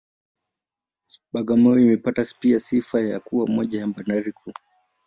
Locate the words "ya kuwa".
3.01-3.47